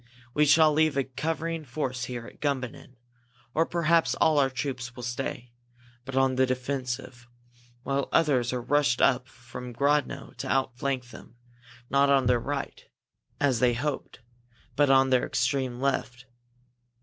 We 0.33 0.47
shall 0.47 0.73
leave 0.73 0.97
a 0.97 1.03
covering 1.03 1.63
force 1.63 2.05
here 2.05 2.25
at 2.25 2.41
Gumbinnen 2.41 2.95
or 3.53 3.67
perhaps 3.67 4.15
all 4.15 4.39
our 4.39 4.49
troops 4.49 4.87
here 4.87 4.93
will 4.95 5.03
stay, 5.03 5.51
but 6.05 6.15
on 6.17 6.37
the 6.37 6.47
defensive, 6.47 7.27
while 7.83 8.09
others 8.11 8.51
are 8.51 8.63
rushed 8.63 8.99
up 8.99 9.27
from 9.27 9.71
Grodno 9.73 10.35
to 10.37 10.47
outflank 10.51 11.11
them, 11.11 11.35
not 11.91 12.09
on 12.09 12.25
their 12.25 12.39
right, 12.39 12.83
as 13.39 13.59
they 13.59 13.75
hoped, 13.75 14.21
but 14.75 14.89
on 14.89 15.11
their 15.11 15.23
extreme 15.27 15.79
left!" 15.79 16.25